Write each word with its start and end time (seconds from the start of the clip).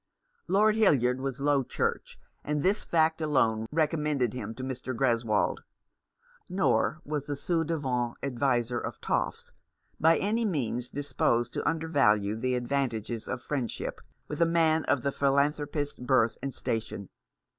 Lord 0.47 0.73
Hildyard 0.77 1.19
was 1.21 1.39
Low 1.39 1.61
Church, 1.63 2.17
and 2.43 2.63
this 2.63 2.83
fact 2.83 3.21
alone 3.21 3.67
recommended 3.71 4.33
him 4.33 4.55
to 4.55 4.63
Mr. 4.63 4.95
Greswold. 4.95 5.59
Nor 6.49 7.01
was 7.05 7.27
the 7.27 7.35
ci 7.35 7.63
devant 7.63 8.15
adviser 8.23 8.79
of" 8.79 8.99
toffs" 9.09 9.53
by 9.99 10.17
any 10.17 10.43
means 10.43 10.89
disposed 10.89 11.53
to 11.53 11.69
undervalue 11.69 12.35
the 12.35 12.55
advantages 12.55 13.27
of 13.27 13.43
friend 13.43 13.69
ship 13.69 14.01
with 14.27 14.41
a 14.41 14.45
man 14.47 14.85
of 14.85 15.03
the 15.03 15.11
philanthropist's 15.11 15.99
birth 15.99 16.35
and 16.41 16.51
station. 16.55 17.09